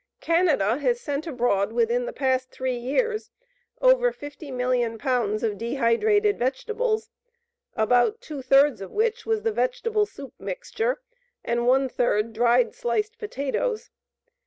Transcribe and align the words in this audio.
Canada 0.19 0.77
has 0.79 0.99
sent 0.99 1.27
abroad 1.27 1.71
within 1.73 2.07
the 2.07 2.11
past 2.11 2.49
3 2.49 2.73
years 2.75 3.29
over 3.83 4.11
50 4.11 4.49
million 4.49 4.97
pounds 4.97 5.43
of 5.43 5.59
dehydrated 5.59 6.39
vegetables, 6.39 7.11
about 7.75 8.19
two 8.19 8.41
thirds 8.41 8.81
of 8.81 8.89
which 8.89 9.27
was 9.27 9.43
the 9.43 9.51
vegetable 9.53 10.07
soup 10.07 10.33
mixture 10.39 10.99
and 11.45 11.67
one 11.67 11.87
third 11.87 12.33
dried 12.33 12.73
sliced 12.73 13.19
potatoes. 13.19 13.91